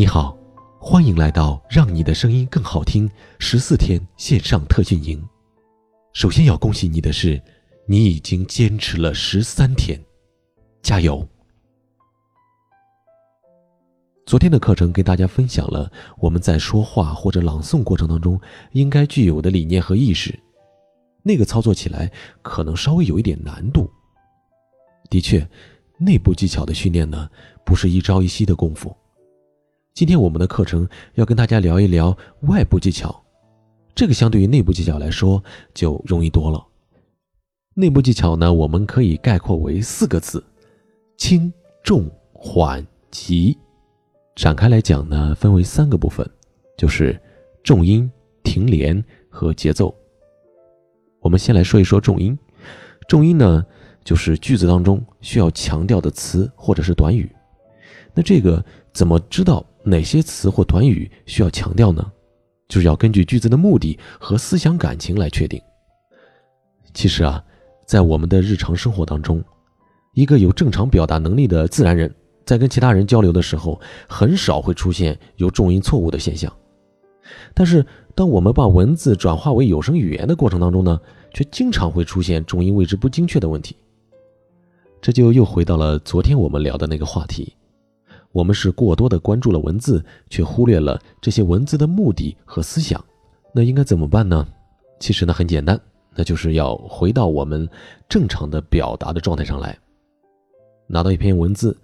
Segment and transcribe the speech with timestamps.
[0.00, 0.34] 你好，
[0.78, 3.06] 欢迎来到让你的声音更好听
[3.38, 5.22] 十四天线上特训营。
[6.14, 7.38] 首先要恭喜你的是，
[7.86, 10.02] 你已经坚持了十三天，
[10.80, 11.28] 加油！
[14.24, 18.40] 昨天的课程跟大家分享了我们在说话或者朗诵过程当中
[18.72, 20.34] 应该具有的理念和意识，
[21.22, 22.10] 那个操作起来
[22.40, 23.86] 可能稍微有一点难度。
[25.10, 25.46] 的确，
[25.98, 27.28] 内部技巧的训练呢，
[27.66, 28.96] 不是一朝一夕的功夫。
[29.92, 33.22] 今天我们的课程要跟大家聊一聊外部技巧，
[33.94, 35.42] 这个相对于内部技巧来说
[35.74, 36.64] 就容易多了。
[37.74, 40.42] 内部技巧呢，我们可以概括为四个字：
[41.18, 43.56] 轻、重、缓、急。
[44.36, 46.28] 展开来讲呢，分为三个部分，
[46.78, 47.20] 就是
[47.62, 48.10] 重音、
[48.42, 49.94] 停连和节奏。
[51.20, 52.38] 我们先来说一说重音。
[53.06, 53.66] 重音呢，
[54.02, 57.30] 就是句子当中需要强调的词或者是短语。
[58.14, 59.64] 那这个怎么知道？
[59.82, 62.12] 哪些词或短语需要强调呢？
[62.68, 65.60] 就是要根据句子的目的和思想感情来确定。
[66.94, 67.42] 其实啊，
[67.86, 69.42] 在我们的日常生活当中，
[70.14, 72.14] 一个有正常表达能力的自然人，
[72.44, 76.52] 在跟其他人交流的时候，很少会出现有重音错误的现象。
[77.54, 81.00] 但是，当我们把文字转化为有声语言的过程当中呢，
[81.32, 83.76] 却经常会出现重音位置不精确的问题。
[85.00, 87.54] 这就又回到了昨天我们聊的那个话题。
[88.32, 93.04] 我们是过多的关注了文字，却忽略了这些文字的目的和思想。
[93.52, 94.46] 那应该怎么办呢？
[95.00, 95.80] 其实呢很简单，
[96.14, 97.68] 那就是要回到我们
[98.08, 99.76] 正常的表达的状态上来。
[100.86, 101.76] 拿到一篇文字，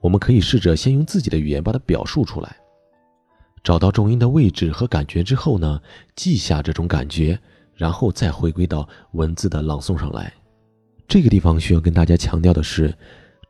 [0.00, 2.56] 我们可以试着先用自己的语言把它表述出来，
[3.62, 5.80] 找到重音的位置和感觉之后呢，
[6.16, 7.38] 记下这种感觉，
[7.74, 10.32] 然后再回归到文字的朗诵上来。
[11.06, 12.96] 这个地方需要跟大家强调的是，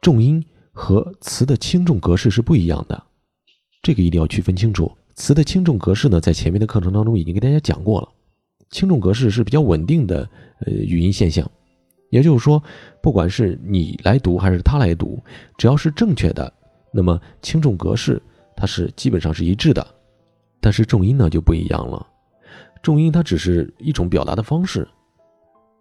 [0.01, 0.45] 重音。
[0.73, 3.03] 和词的轻重格式是不一样的，
[3.83, 4.91] 这个一定要区分清楚。
[5.15, 8.09] 词的轻重格式呢，在前面的课程当中已经给大家讲过了。
[8.71, 10.29] 轻重格式是比较稳定的
[10.65, 11.51] 呃语音现象，
[12.09, 12.63] 也就是说，
[13.03, 15.21] 不管是你来读还是他来读，
[15.59, 16.51] 只要是正确的，
[16.93, 18.23] 那么轻重格式
[18.57, 19.87] 它是基本上是一致的。
[20.61, 22.07] 但是重音呢就不一样了，
[22.83, 24.87] 重音它只是一种表达的方式，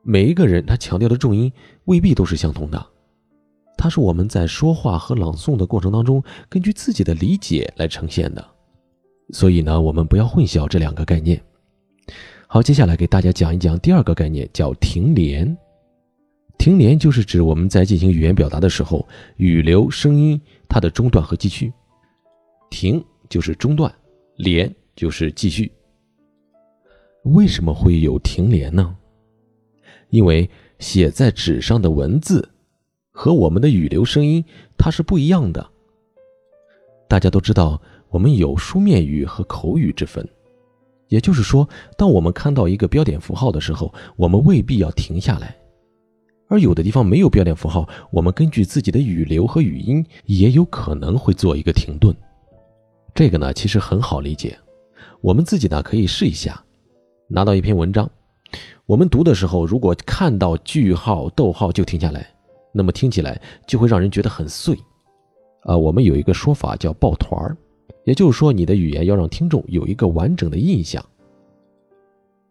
[0.04, 1.52] 每一个人他强调的重音
[1.86, 2.86] 未必都是相同的。
[3.82, 8.46] 它是我们在说话和朗诵的过程当中，根据自己的理解来呈现的，
[9.32, 11.42] 所以呢，我们不要混淆这两个概念。
[12.46, 15.58] 好，接下来给大家讲一讲第二个概念，叫停连。
[16.58, 19.08] 停连就是指我们在进行语言表达的时候，
[19.38, 21.72] 语流声音它的中断和继续。
[22.70, 23.90] 停就是中断，
[24.36, 25.72] 连就是继续。
[27.24, 28.94] 为什么会有停连呢？
[30.10, 32.46] 因为写在纸上的文字。
[33.20, 34.42] 和我们的语流声音
[34.78, 35.70] 它是不一样的。
[37.06, 40.26] 大家都知道，我们有书面语和口语之分，
[41.10, 45.54] 也就是说，当我们看到一个标点符号的时候，我们未必要停下来；
[46.48, 52.16] 而有的地方没有标点符号，我们根据自己的语流和语音，也有可能会做一个停顿。
[53.14, 54.58] 这个呢，其实很好理解，
[55.20, 56.64] 我们自己呢可以试一下，
[57.28, 58.10] 拿到一篇文章，
[58.86, 62.26] 我们读的时候，如果看到句号、逗号就停下来。
[62.80, 64.74] 那么听起来就会让人觉得很碎，
[65.64, 67.58] 啊，我们有一个说法叫抱团儿，
[68.06, 71.04] 也就是说你的语言要让听众有一个完整的印象。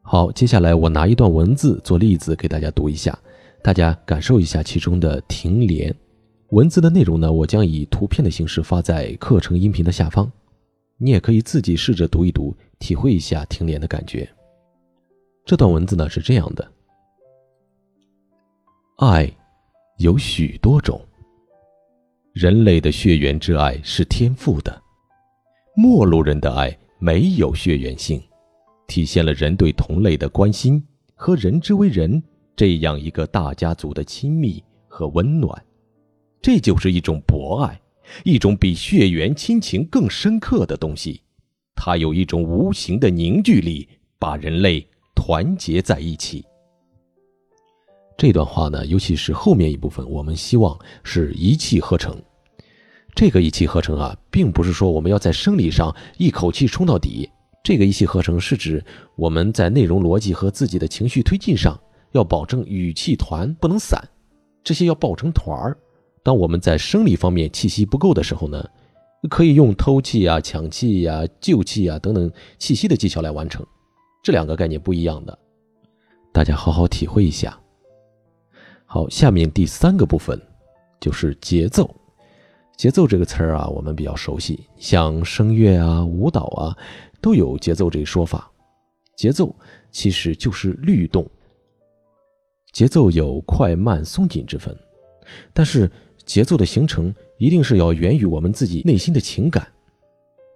[0.02, 3.18] 好，接下来我拿一段文字做例子给大家读一下，
[3.62, 5.94] 大家感受一下其中的停连。
[6.50, 10.30] 文字的内容呢，我将以图片的形式发在课程音频的下方，
[10.98, 14.28] 你也可以自己试着读一读，体会一下停连的感觉。
[15.46, 16.70] 这段文字呢是这样的：
[18.98, 19.37] 爱。
[19.98, 21.00] 有许多种。
[22.32, 24.80] 人类的血缘之爱是天赋的，
[25.74, 28.22] 陌路人的爱没有血缘性，
[28.86, 30.80] 体现了人对同类的关心
[31.16, 32.22] 和人之为人
[32.54, 35.64] 这样一个大家族的亲密和温暖。
[36.40, 37.80] 这就是一种博爱，
[38.22, 41.20] 一种比血缘亲情更深刻的东西。
[41.74, 44.86] 它有一种无形的凝聚力，把人类
[45.16, 46.44] 团结在一起。
[48.18, 52.20] 这段话呢，尤其是后面一部分，我们希望是一气呵成。
[53.14, 57.30] 这个一气呵成啊，并不是说我们要在生理上一口气冲到底。
[57.62, 58.84] 这个一气呵成是指
[59.14, 61.78] 我们在内容逻辑和自己的情绪推进上，
[62.10, 64.02] 要保证语气团不能散，
[64.64, 65.78] 这些要抱成团儿。
[66.24, 68.68] 当我们在生理方面气息不够的时候呢，
[69.30, 72.28] 可以用偷气啊、抢气呀、救气啊等等
[72.58, 73.64] 气息的技巧来完成。
[74.24, 75.38] 这两个概念不一样的，
[76.32, 77.56] 大家好好体会一下。
[78.90, 80.40] 好，下面第三个部分
[80.98, 81.94] 就是节奏。
[82.74, 86.74] 节奏这个词儿啊，我们比较熟悉，像声乐啊、舞蹈啊，
[87.20, 88.50] 都有节奏这一说法。
[89.14, 89.54] 节奏
[89.90, 91.28] 其实就是律动。
[92.72, 94.74] 节奏有快慢松紧之分，
[95.52, 95.90] 但是
[96.24, 99.68] 节奏的形成一定是要源于我们自己内心的情感。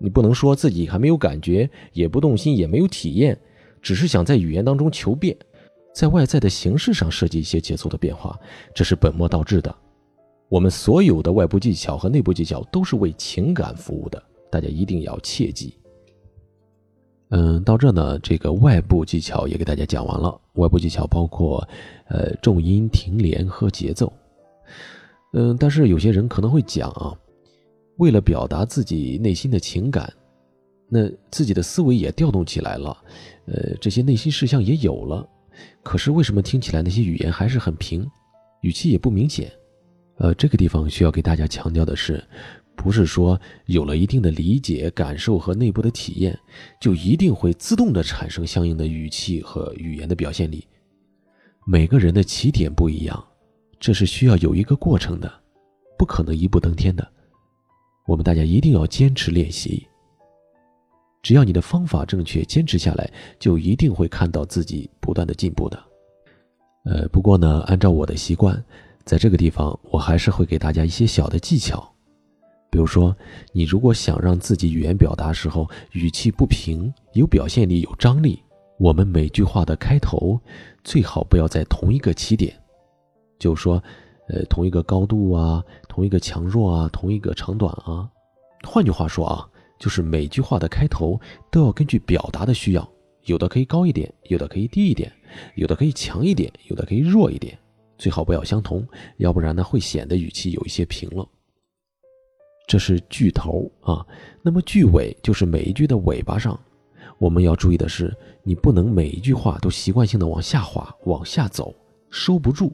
[0.00, 3.38] 你不能说自己还没有感觉，也不动心，也没有体验，
[3.82, 5.36] 只是想在语言当中求变，
[5.92, 8.38] 在外在的形式上设计一些节奏的变化，
[8.74, 9.74] 这是本末倒置的。
[10.48, 15.78] 我们所有的外部技巧和内部技巧都是为情感服务的，大家一定要切记。
[17.30, 20.38] 嗯，到这呢，这个外部技巧也给大家讲完了。
[20.54, 21.66] 外部技巧包括，
[22.08, 24.12] 呃，重音、停连和节奏。
[25.32, 27.16] 嗯，但是有些人可能会讲啊，
[27.96, 30.12] 为了表达自己内心的情感，
[30.90, 32.94] 那自己的思维也调动起来了，
[33.46, 35.26] 呃，这些内心事项也有了，
[35.82, 38.08] 可是为什么听起来那些语言还是很平，
[38.60, 39.52] 语气也不明显？
[40.16, 42.22] 呃，这个地方需要给大家强调的是，
[42.76, 46.38] 不是说有了一定的理解、感受和内部的体验，
[46.80, 50.66] 就一定会自动的产生相应的语气和语言的表现力。
[51.66, 53.24] 每个人的起点不一样，
[53.80, 55.32] 这是需要有一个过程的，
[55.98, 57.06] 不可能一步登天的。
[58.06, 59.86] 我们大家一定要坚持练习。
[61.22, 65.82] 只要你的方法正确，坚持下来，就一定会看到自己不断的进步的。
[66.84, 68.62] 呃，不过呢，按照我的习惯。
[69.04, 71.92] 在这个地方，我还是会给大家一些小的技巧，
[72.70, 73.14] 比如说，
[73.52, 78.40] 你如果想让自己语言表达时候语气不平，有表现力、有张力，
[78.78, 80.40] 我们每句话的开头
[80.84, 82.54] 最好不要在同一个起点，
[83.40, 83.82] 就说，
[84.28, 88.08] 呃，同一个高度啊，同一个强弱啊，同一个长短啊。
[88.62, 89.48] 换句话说啊，
[89.82, 91.20] 就是每句话的开头
[91.50, 92.88] 都要根据表达的需要，
[93.24, 95.12] 有的可以高一点，有的可以低一点，
[95.56, 97.58] 有的可以强一点，有的可以弱一点。
[97.98, 98.86] 最好不要相同，
[99.16, 101.28] 要不然呢会显得语气有一些平了。
[102.68, 104.06] 这是句头啊，
[104.40, 106.56] 那么句尾就是每一句的尾巴上，
[107.18, 111.74] 我们要注意的是，你不能每一句话都习惯性的往下滑、往下走，
[112.08, 112.72] 收不住。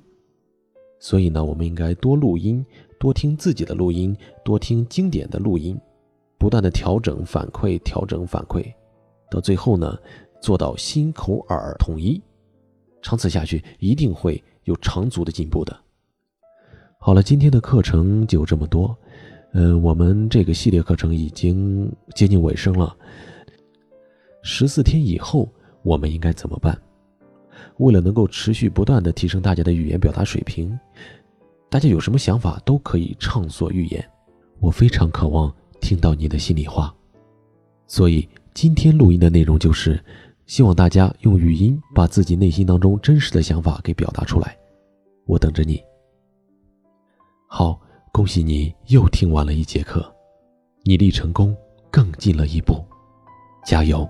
[1.01, 2.63] 所以呢，我们应该多录音，
[3.01, 4.15] 多听自己的录音，
[4.45, 5.81] 多听经典的录音，
[6.39, 8.73] 不断的调整反馈，调整反馈，
[9.31, 9.99] 到最后呢，
[10.41, 12.21] 做到心口耳统一。
[13.03, 14.43] 长此下去，一定会。
[14.65, 15.75] 有长足的进步的。
[17.01, 18.95] 好了，今天的课程就这么多。
[19.55, 22.95] 嗯，我们这个系列课程已经接近尾声了。
[24.43, 25.51] 十四天以后，
[25.83, 26.79] 我们应该怎么办？
[27.79, 30.79] 为了能够持续不断的提升大家的语言表达水平，
[31.71, 34.07] 大家有什么想法都可以畅所欲言。
[34.61, 36.95] 我非常渴望听到你的心里话，
[37.87, 40.03] 所以今天录音的内容就是。
[40.47, 44.57] 希望大家用语音把自己内心当中真实的想法给表达出来，
[45.27, 45.79] 我等着你。
[47.47, 47.79] 好，
[48.13, 50.11] 恭喜你又听完了一节课，
[50.85, 51.55] 你离成功
[51.91, 52.83] 更近了一步，
[53.63, 54.09] 加油！